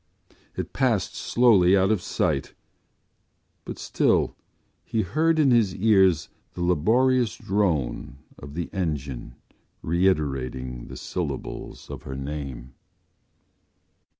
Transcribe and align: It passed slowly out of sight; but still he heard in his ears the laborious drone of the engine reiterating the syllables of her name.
It 0.57 0.73
passed 0.73 1.13
slowly 1.15 1.77
out 1.77 1.91
of 1.91 2.01
sight; 2.01 2.55
but 3.65 3.77
still 3.77 4.35
he 4.83 5.03
heard 5.03 5.37
in 5.37 5.51
his 5.51 5.75
ears 5.75 6.27
the 6.55 6.63
laborious 6.63 7.37
drone 7.37 8.17
of 8.39 8.55
the 8.55 8.67
engine 8.73 9.35
reiterating 9.83 10.87
the 10.87 10.97
syllables 10.97 11.87
of 11.91 12.01
her 12.01 12.15
name. 12.15 12.73